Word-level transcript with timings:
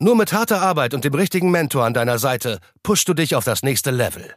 Nur 0.00 0.14
mit 0.14 0.32
harter 0.32 0.62
Arbeit 0.62 0.94
und 0.94 1.04
dem 1.04 1.14
richtigen 1.14 1.50
Mentor 1.50 1.84
an 1.84 1.92
deiner 1.92 2.20
Seite 2.20 2.60
pushst 2.84 3.08
du 3.08 3.14
dich 3.14 3.34
auf 3.34 3.44
das 3.44 3.64
nächste 3.64 3.90
Level. 3.90 4.32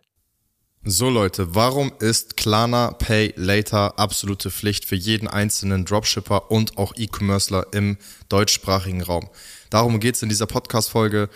So 0.84 1.12
Leute, 1.12 1.54
warum 1.54 1.94
ist 2.00 2.36
Klarna 2.36 2.94
Pay 2.94 3.36
Later 3.36 4.00
absolute 4.00 4.50
Pflicht 4.50 4.86
für 4.86 4.96
jeden 4.96 5.28
einzelnen 5.28 5.86
Dropshipper 5.86 6.50
und 6.50 6.80
auch 6.80 6.94
E-Commercer 6.98 7.68
im 7.74 7.98
deutschsprachigen 8.30 9.04
Raum? 9.04 9.30
Darum 9.70 10.00
geht 10.00 10.16
es 10.16 10.24
in 10.24 10.30
dieser 10.30 10.48
Podcast-Folge. 10.48 11.30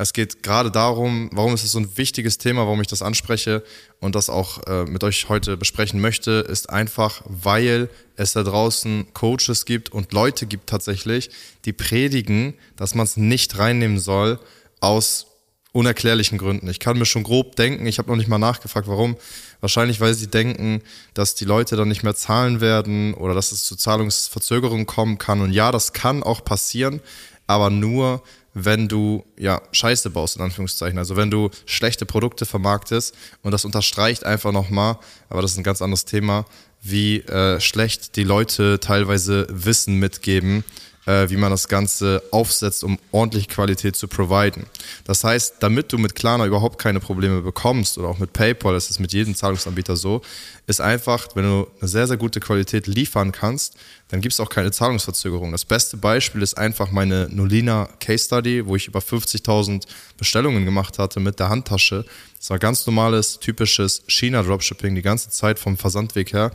Es 0.00 0.14
geht 0.14 0.42
gerade 0.42 0.70
darum, 0.70 1.28
warum 1.30 1.52
ist 1.52 1.62
es 1.62 1.72
so 1.72 1.78
ein 1.78 1.98
wichtiges 1.98 2.38
Thema, 2.38 2.62
warum 2.62 2.80
ich 2.80 2.86
das 2.86 3.02
anspreche 3.02 3.62
und 4.00 4.14
das 4.14 4.30
auch 4.30 4.66
äh, 4.66 4.84
mit 4.84 5.04
euch 5.04 5.28
heute 5.28 5.58
besprechen 5.58 6.00
möchte, 6.00 6.30
ist 6.30 6.70
einfach, 6.70 7.20
weil 7.26 7.90
es 8.16 8.32
da 8.32 8.42
draußen 8.42 9.12
Coaches 9.12 9.66
gibt 9.66 9.90
und 9.90 10.14
Leute 10.14 10.46
gibt 10.46 10.70
tatsächlich, 10.70 11.28
die 11.66 11.74
predigen, 11.74 12.54
dass 12.76 12.94
man 12.94 13.04
es 13.04 13.18
nicht 13.18 13.58
reinnehmen 13.58 13.98
soll 13.98 14.40
aus 14.80 15.26
unerklärlichen 15.72 16.38
Gründen. 16.38 16.70
Ich 16.70 16.80
kann 16.80 16.98
mir 16.98 17.04
schon 17.04 17.22
grob 17.22 17.56
denken, 17.56 17.84
ich 17.84 17.98
habe 17.98 18.08
noch 18.08 18.16
nicht 18.16 18.28
mal 18.28 18.38
nachgefragt, 18.38 18.88
warum. 18.88 19.18
Wahrscheinlich, 19.60 20.00
weil 20.00 20.14
sie 20.14 20.28
denken, 20.28 20.80
dass 21.12 21.34
die 21.34 21.44
Leute 21.44 21.76
dann 21.76 21.88
nicht 21.88 22.04
mehr 22.04 22.14
zahlen 22.14 22.62
werden 22.62 23.12
oder 23.12 23.34
dass 23.34 23.52
es 23.52 23.64
zu 23.64 23.76
Zahlungsverzögerungen 23.76 24.86
kommen 24.86 25.18
kann. 25.18 25.42
Und 25.42 25.52
ja, 25.52 25.70
das 25.70 25.92
kann 25.92 26.22
auch 26.22 26.42
passieren, 26.42 27.00
aber 27.46 27.68
nur, 27.68 28.22
wenn 28.54 28.88
du 28.88 29.24
ja 29.36 29.62
Scheiße 29.72 30.10
baust, 30.10 30.36
in 30.36 30.42
Anführungszeichen. 30.42 30.98
Also 30.98 31.16
wenn 31.16 31.30
du 31.30 31.50
schlechte 31.66 32.06
Produkte 32.06 32.46
vermarktest 32.46 33.14
und 33.42 33.52
das 33.52 33.64
unterstreicht 33.64 34.24
einfach 34.24 34.52
nochmal, 34.52 34.98
aber 35.28 35.42
das 35.42 35.52
ist 35.52 35.58
ein 35.58 35.64
ganz 35.64 35.82
anderes 35.82 36.04
Thema, 36.04 36.44
wie 36.82 37.18
äh, 37.18 37.60
schlecht 37.60 38.16
die 38.16 38.24
Leute 38.24 38.80
teilweise 38.80 39.46
Wissen 39.50 39.96
mitgeben, 39.96 40.64
wie 41.06 41.36
man 41.36 41.50
das 41.50 41.66
Ganze 41.66 42.22
aufsetzt, 42.30 42.84
um 42.84 42.98
ordentliche 43.10 43.48
Qualität 43.48 43.96
zu 43.96 44.06
providen. 44.06 44.66
Das 45.04 45.24
heißt, 45.24 45.54
damit 45.60 45.92
du 45.92 45.98
mit 45.98 46.14
Klarna 46.14 46.44
überhaupt 46.44 46.78
keine 46.78 47.00
Probleme 47.00 47.40
bekommst 47.40 47.96
oder 47.96 48.08
auch 48.08 48.18
mit 48.18 48.32
PayPal, 48.32 48.74
das 48.74 48.90
ist 48.90 49.00
mit 49.00 49.12
jedem 49.12 49.34
Zahlungsanbieter 49.34 49.96
so, 49.96 50.20
ist 50.66 50.80
einfach, 50.80 51.28
wenn 51.34 51.44
du 51.44 51.66
eine 51.80 51.88
sehr, 51.88 52.06
sehr 52.06 52.18
gute 52.18 52.38
Qualität 52.38 52.86
liefern 52.86 53.32
kannst, 53.32 53.76
dann 54.08 54.20
gibt 54.20 54.34
es 54.34 54.40
auch 54.40 54.50
keine 54.50 54.72
Zahlungsverzögerung. 54.72 55.52
Das 55.52 55.64
beste 55.64 55.96
Beispiel 55.96 56.42
ist 56.42 56.58
einfach 56.58 56.90
meine 56.90 57.28
Nolina 57.30 57.88
Case 57.98 58.26
Study, 58.26 58.66
wo 58.66 58.76
ich 58.76 58.86
über 58.86 59.00
50.000 59.00 59.86
Bestellungen 60.18 60.64
gemacht 60.64 60.98
hatte 60.98 61.18
mit 61.18 61.40
der 61.40 61.48
Handtasche. 61.48 62.04
Das 62.38 62.50
war 62.50 62.58
ganz 62.58 62.86
normales, 62.86 63.38
typisches 63.38 64.02
China-Dropshipping 64.06 64.94
die 64.94 65.02
ganze 65.02 65.30
Zeit 65.30 65.58
vom 65.58 65.76
Versandweg 65.76 66.32
her. 66.32 66.52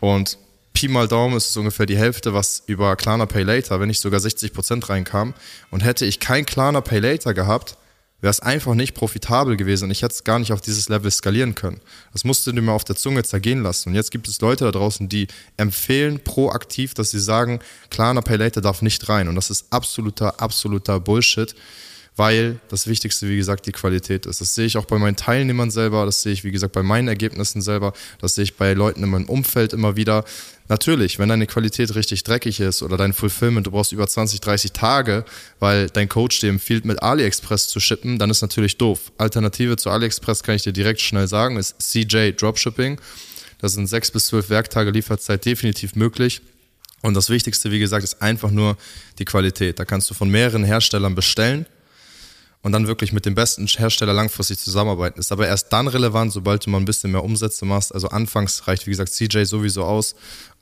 Und 0.00 0.38
Pi 0.78 0.86
mal 0.86 1.08
Daumen 1.08 1.36
ist 1.36 1.50
es 1.50 1.56
ungefähr 1.56 1.86
die 1.86 1.98
Hälfte, 1.98 2.34
was 2.34 2.62
über 2.66 2.94
Klarna 2.94 3.26
Pay 3.26 3.42
Later, 3.42 3.80
wenn 3.80 3.88
nicht 3.88 3.98
sogar 3.98 4.20
60% 4.20 4.88
reinkam. 4.88 5.34
Und 5.72 5.82
hätte 5.82 6.04
ich 6.04 6.20
kein 6.20 6.46
Klarna 6.46 6.82
Pay 6.82 7.00
Later 7.00 7.34
gehabt, 7.34 7.76
wäre 8.20 8.30
es 8.30 8.38
einfach 8.38 8.74
nicht 8.74 8.94
profitabel 8.94 9.56
gewesen 9.56 9.86
und 9.86 9.90
ich 9.90 10.02
hätte 10.02 10.14
es 10.14 10.22
gar 10.22 10.38
nicht 10.38 10.52
auf 10.52 10.60
dieses 10.60 10.88
Level 10.88 11.10
skalieren 11.10 11.56
können. 11.56 11.80
Das 12.12 12.22
musste 12.22 12.54
du 12.54 12.62
mir 12.62 12.70
auf 12.70 12.84
der 12.84 12.94
Zunge 12.94 13.24
zergehen 13.24 13.64
lassen. 13.64 13.88
Und 13.88 13.96
jetzt 13.96 14.12
gibt 14.12 14.28
es 14.28 14.40
Leute 14.40 14.66
da 14.66 14.70
draußen, 14.70 15.08
die 15.08 15.26
empfehlen 15.56 16.20
proaktiv, 16.22 16.94
dass 16.94 17.10
sie 17.10 17.18
sagen, 17.18 17.58
Klarna 17.90 18.20
Pay 18.20 18.36
Later 18.36 18.60
darf 18.60 18.80
nicht 18.80 19.08
rein. 19.08 19.26
Und 19.26 19.34
das 19.34 19.50
ist 19.50 19.72
absoluter, 19.72 20.40
absoluter 20.40 21.00
Bullshit 21.00 21.56
weil 22.18 22.58
das 22.68 22.88
Wichtigste, 22.88 23.28
wie 23.28 23.36
gesagt, 23.36 23.66
die 23.66 23.72
Qualität 23.72 24.26
ist. 24.26 24.40
Das 24.40 24.52
sehe 24.52 24.66
ich 24.66 24.76
auch 24.76 24.86
bei 24.86 24.98
meinen 24.98 25.14
Teilnehmern 25.14 25.70
selber, 25.70 26.04
das 26.04 26.20
sehe 26.20 26.32
ich, 26.32 26.42
wie 26.42 26.50
gesagt, 26.50 26.72
bei 26.72 26.82
meinen 26.82 27.06
Ergebnissen 27.06 27.62
selber, 27.62 27.92
das 28.20 28.34
sehe 28.34 28.42
ich 28.42 28.56
bei 28.56 28.72
Leuten 28.72 29.04
in 29.04 29.08
meinem 29.08 29.28
Umfeld 29.28 29.72
immer 29.72 29.94
wieder. 29.94 30.24
Natürlich, 30.66 31.20
wenn 31.20 31.28
deine 31.28 31.46
Qualität 31.46 31.94
richtig 31.94 32.24
dreckig 32.24 32.58
ist 32.58 32.82
oder 32.82 32.96
dein 32.96 33.12
Fulfillment, 33.12 33.68
du 33.68 33.70
brauchst 33.70 33.92
über 33.92 34.08
20, 34.08 34.40
30 34.40 34.72
Tage, 34.72 35.24
weil 35.60 35.90
dein 35.90 36.08
Coach 36.08 36.40
dir 36.40 36.50
empfiehlt, 36.50 36.84
mit 36.84 37.00
AliExpress 37.00 37.68
zu 37.68 37.78
shippen, 37.78 38.18
dann 38.18 38.30
ist 38.30 38.42
natürlich 38.42 38.78
doof. 38.78 39.12
Alternative 39.16 39.76
zu 39.76 39.88
AliExpress 39.88 40.42
kann 40.42 40.56
ich 40.56 40.62
dir 40.62 40.72
direkt 40.72 41.00
schnell 41.00 41.28
sagen, 41.28 41.56
ist 41.56 41.80
CJ 41.80 42.32
Dropshipping. 42.32 43.00
Das 43.60 43.74
sind 43.74 43.86
sechs 43.86 44.10
bis 44.10 44.26
zwölf 44.26 44.50
Werktage 44.50 44.90
Lieferzeit 44.90 45.44
definitiv 45.44 45.94
möglich. 45.94 46.42
Und 47.00 47.14
das 47.14 47.30
Wichtigste, 47.30 47.70
wie 47.70 47.78
gesagt, 47.78 48.02
ist 48.02 48.20
einfach 48.20 48.50
nur 48.50 48.76
die 49.20 49.24
Qualität. 49.24 49.78
Da 49.78 49.84
kannst 49.84 50.10
du 50.10 50.14
von 50.14 50.28
mehreren 50.28 50.64
Herstellern 50.64 51.14
bestellen 51.14 51.64
und 52.62 52.72
dann 52.72 52.86
wirklich 52.86 53.12
mit 53.12 53.24
dem 53.24 53.34
besten 53.34 53.66
Hersteller 53.66 54.12
langfristig 54.12 54.58
zusammenarbeiten. 54.58 55.20
Ist 55.20 55.32
aber 55.32 55.46
erst 55.46 55.72
dann 55.72 55.88
relevant, 55.88 56.32
sobald 56.32 56.66
du 56.66 56.70
mal 56.70 56.78
ein 56.78 56.84
bisschen 56.84 57.12
mehr 57.12 57.24
Umsätze 57.24 57.64
machst. 57.64 57.94
Also 57.94 58.08
anfangs 58.08 58.66
reicht, 58.66 58.86
wie 58.86 58.90
gesagt, 58.90 59.12
CJ 59.12 59.44
sowieso 59.44 59.84
aus, 59.84 60.14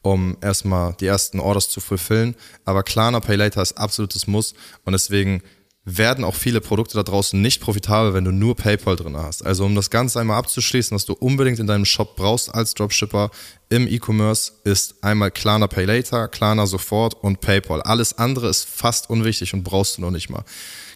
um 0.03 0.37
erstmal 0.41 0.95
die 1.01 1.06
ersten 1.06 1.41
Orders 1.41 1.69
zu 1.69 1.81
fulfillen. 1.81 2.35
Aber 2.65 2.83
Klarna 2.83 3.21
Pay 3.21 3.37
Later 3.37 3.62
ist 3.62 3.79
absolutes 3.79 4.27
Muss 4.27 4.55
und 4.85 4.93
deswegen 4.93 5.43
werden 5.89 6.25
auch 6.25 6.35
viele 6.35 6.61
Produkte 6.61 6.97
da 6.97 7.05
draußen 7.05 7.41
nicht 7.41 7.61
profitabel, 7.61 8.12
wenn 8.12 8.25
du 8.25 8.33
nur 8.33 8.56
PayPal 8.56 8.97
drin 8.97 9.17
hast. 9.17 9.47
Also 9.47 9.65
um 9.65 9.77
das 9.77 9.89
Ganze 9.89 10.19
einmal 10.19 10.37
abzuschließen, 10.37 10.95
was 10.95 11.06
du 11.06 11.12
unbedingt 11.12 11.61
in 11.61 11.69
deinem 11.69 11.85
Shop 11.85 12.17
brauchst 12.17 12.53
als 12.53 12.75
Dropshipper 12.75 13.31
im 13.69 13.87
E-Commerce, 13.87 14.53
ist 14.65 14.97
einmal 15.03 15.31
Klarna 15.31 15.69
Pay 15.69 15.85
Later, 15.85 16.27
Klarna 16.27 16.67
Sofort 16.67 17.15
und 17.15 17.41
PayPal. 17.41 17.83
Alles 17.83 18.19
andere 18.19 18.49
ist 18.49 18.69
fast 18.69 19.09
unwichtig 19.09 19.55
und 19.55 19.62
brauchst 19.62 19.97
du 19.97 20.01
noch 20.03 20.11
nicht 20.11 20.29
mal. 20.29 20.45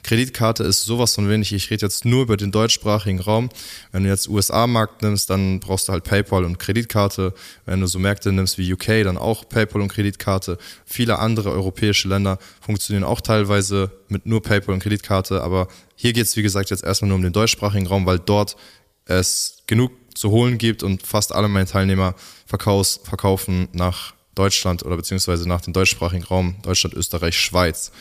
Kreditkarte 0.03 0.65
ist 0.65 0.85
sowas 0.85 1.15
von 1.15 1.29
wenig. 1.29 1.53
Ich 1.53 1.71
rede 1.71 1.87
jetzt 1.87 2.05
nur 2.05 2.23
über 2.23 2.37
den 2.37 2.53
deutschsprachigen 2.53 3.21
Raum. 3.21 3.49
Wenn 3.93 4.05
du 4.05 4.09
jetzt 4.09 4.29
USA-Markt 4.29 5.03
nimmst, 5.03 5.31
dann 5.31 5.61
brauchst 5.61 5.89
du 5.89 5.93
halt 5.93 6.05
PayPal 6.05 6.45
und 6.45 6.59
Kreditkarte. 6.59 7.35
Wenn 7.67 7.81
du 7.81 7.87
so 7.87 7.99
Märkte 7.99 8.33
nimmst 8.33 8.59
wie 8.59 8.73
UK, 8.73 9.05
dann 9.05 9.17
auch 9.17 9.49
PayPal 9.49 9.83
und 9.83 9.89
Kreditkarte. 9.89 10.59
Viele 10.85 11.19
andere 11.19 11.51
europäische 11.51 12.09
Länder 12.09 12.39
funktionieren 12.61 13.05
auch 13.05 13.21
teilweise 13.21 13.91
mit 14.09 14.27
nur 14.27 14.43
PayPal 14.43 14.75
und 14.75 14.83
Kreditkarte. 14.83 15.43
Aber 15.43 15.69
hier 15.97 16.13
geht 16.13 16.25
es, 16.25 16.37
wie 16.37 16.43
gesagt, 16.43 16.71
jetzt 16.71 16.85
erstmal 16.85 17.09
nur 17.09 17.17
um 17.17 17.23
den 17.23 17.33
deutschsprachigen 17.33 17.87
Raum, 17.87 18.07
weil 18.07 18.19
dort 18.19 18.57
es 19.05 19.59
genug 19.67 19.93
zu 20.15 20.31
holen 20.31 20.59
gibt 20.59 20.83
und 20.83 21.07
fast 21.07 21.33
alle 21.33 21.49
meine 21.49 21.67
Teilnehmer 21.67 22.15
verkaufs, 22.47 23.01
verkaufen 23.05 23.69
nach 23.73 24.15
Deutschland 24.35 24.85
oder 24.85 24.97
beziehungsweise 24.97 25.49
nach 25.49 25.61
dem 25.61 25.73
deutschsprachigen 25.73 26.25
Raum, 26.25 26.57
Deutschland, 26.63 26.95
Österreich, 26.95 27.39
Schweiz. 27.39 27.93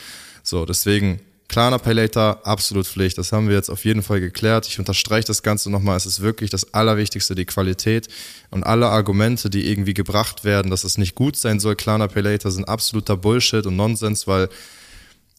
So, 0.43 0.65
deswegen 0.65 1.21
Klarna 1.49 1.79
Pay 1.79 1.93
Later, 1.93 2.45
absolut 2.45 2.85
Pflicht. 2.85 3.17
Das 3.17 3.31
haben 3.31 3.49
wir 3.49 3.55
jetzt 3.55 3.69
auf 3.69 3.83
jeden 3.83 4.03
Fall 4.03 4.21
geklärt. 4.21 4.67
Ich 4.67 4.77
unterstreiche 4.77 5.27
das 5.27 5.41
Ganze 5.41 5.71
nochmal. 5.71 5.97
Es 5.97 6.05
ist 6.05 6.21
wirklich 6.21 6.51
das 6.51 6.75
Allerwichtigste, 6.75 7.33
die 7.33 7.45
Qualität. 7.45 8.07
Und 8.51 8.63
alle 8.63 8.87
Argumente, 8.87 9.49
die 9.49 9.67
irgendwie 9.69 9.95
gebracht 9.95 10.43
werden, 10.43 10.69
dass 10.69 10.83
es 10.83 10.99
nicht 10.99 11.15
gut 11.15 11.35
sein 11.35 11.59
soll, 11.59 11.75
Klarna 11.75 12.07
Pay 12.07 12.21
Later, 12.21 12.51
sind 12.51 12.65
absoluter 12.65 13.17
Bullshit 13.17 13.65
und 13.65 13.75
Nonsens, 13.75 14.27
weil 14.27 14.47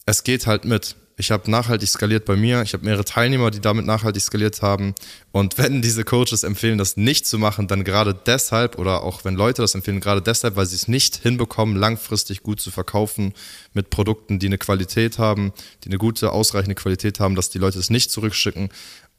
es 0.04 0.24
geht 0.24 0.46
halt 0.46 0.64
mit. 0.64 0.96
Ich 1.20 1.30
habe 1.30 1.50
nachhaltig 1.50 1.86
skaliert 1.86 2.24
bei 2.24 2.34
mir. 2.34 2.62
Ich 2.62 2.72
habe 2.72 2.82
mehrere 2.82 3.04
Teilnehmer, 3.04 3.50
die 3.50 3.60
damit 3.60 3.84
nachhaltig 3.84 4.22
skaliert 4.22 4.62
haben. 4.62 4.94
Und 5.32 5.58
wenn 5.58 5.82
diese 5.82 6.02
Coaches 6.02 6.44
empfehlen, 6.44 6.78
das 6.78 6.96
nicht 6.96 7.26
zu 7.26 7.38
machen, 7.38 7.68
dann 7.68 7.84
gerade 7.84 8.14
deshalb 8.14 8.78
oder 8.78 9.02
auch 9.02 9.22
wenn 9.22 9.34
Leute 9.34 9.60
das 9.60 9.74
empfehlen, 9.74 10.00
gerade 10.00 10.22
deshalb, 10.22 10.56
weil 10.56 10.64
sie 10.64 10.76
es 10.76 10.88
nicht 10.88 11.16
hinbekommen, 11.16 11.76
langfristig 11.76 12.42
gut 12.42 12.58
zu 12.58 12.70
verkaufen 12.70 13.34
mit 13.74 13.90
Produkten, 13.90 14.38
die 14.38 14.46
eine 14.46 14.56
Qualität 14.56 15.18
haben, 15.18 15.52
die 15.84 15.90
eine 15.90 15.98
gute, 15.98 16.32
ausreichende 16.32 16.74
Qualität 16.74 17.20
haben, 17.20 17.34
dass 17.34 17.50
die 17.50 17.58
Leute 17.58 17.78
es 17.78 17.90
nicht 17.90 18.10
zurückschicken 18.10 18.70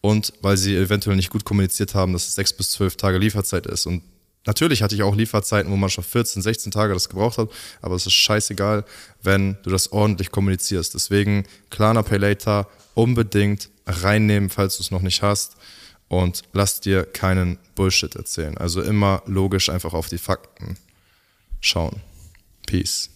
und 0.01 0.33
weil 0.41 0.57
sie 0.57 0.75
eventuell 0.75 1.15
nicht 1.15 1.29
gut 1.29 1.45
kommuniziert 1.45 1.93
haben, 1.93 2.13
dass 2.13 2.27
es 2.27 2.33
sechs 2.33 2.51
bis 2.51 2.71
zwölf 2.71 2.95
Tage 2.95 3.19
Lieferzeit 3.19 3.67
ist. 3.67 3.85
Und 3.85 4.01
Natürlich 4.45 4.81
hatte 4.81 4.95
ich 4.95 5.03
auch 5.03 5.15
Lieferzeiten, 5.15 5.71
wo 5.71 5.75
man 5.75 5.89
schon 5.89 6.03
14, 6.03 6.41
16 6.41 6.71
Tage 6.71 6.93
das 6.93 7.09
gebraucht 7.09 7.37
hat, 7.37 7.49
aber 7.81 7.95
es 7.95 8.07
ist 8.07 8.13
scheißegal, 8.13 8.85
wenn 9.21 9.57
du 9.63 9.69
das 9.69 9.91
ordentlich 9.91 10.31
kommunizierst. 10.31 10.95
Deswegen 10.95 11.45
Klarna 11.69 12.01
Pay 12.01 12.17
Later 12.17 12.67
unbedingt 12.95 13.69
reinnehmen, 13.85 14.49
falls 14.49 14.77
du 14.77 14.83
es 14.83 14.91
noch 14.91 15.01
nicht 15.01 15.21
hast 15.21 15.57
und 16.07 16.41
lass 16.53 16.81
dir 16.81 17.05
keinen 17.05 17.59
Bullshit 17.75 18.15
erzählen. 18.15 18.57
Also 18.57 18.81
immer 18.81 19.21
logisch 19.27 19.69
einfach 19.69 19.93
auf 19.93 20.09
die 20.09 20.17
Fakten 20.17 20.77
schauen. 21.59 22.01
Peace. 22.65 23.09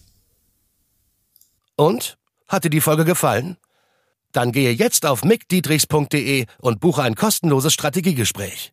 Und? 1.76 2.16
Hat 2.46 2.62
dir 2.62 2.70
die 2.70 2.80
Folge 2.80 3.04
gefallen? 3.04 3.56
Dann 4.30 4.52
gehe 4.52 4.70
jetzt 4.70 5.04
auf 5.04 5.24
mickdietrichs.de 5.24 6.46
und 6.58 6.78
buche 6.78 7.02
ein 7.02 7.16
kostenloses 7.16 7.72
Strategiegespräch 7.74 8.72